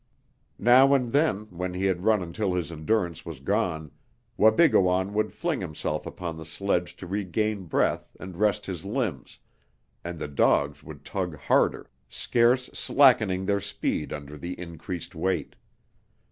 Now 0.57 0.95
and 0.95 1.11
then, 1.11 1.45
when 1.55 1.75
he 1.75 1.85
had 1.85 2.01
run 2.03 2.23
until 2.23 2.55
his 2.55 2.71
endurance 2.71 3.23
was 3.23 3.39
gone, 3.39 3.91
Wabigoon 4.35 5.13
would 5.13 5.31
fling 5.31 5.61
himself 5.61 6.07
upon 6.07 6.37
the 6.37 6.43
sledge 6.43 6.95
to 6.95 7.05
regain 7.05 7.65
breath 7.65 8.09
and 8.19 8.35
rest 8.35 8.65
his 8.65 8.83
limbs, 8.83 9.37
and 10.03 10.17
the 10.17 10.27
dogs 10.27 10.81
would 10.83 11.05
tug 11.05 11.35
harder, 11.35 11.87
scarce 12.09 12.65
slackening 12.73 13.45
their 13.45 13.61
speed 13.61 14.11
under 14.11 14.37
the 14.39 14.59
increased 14.59 15.13
weight. 15.13 15.55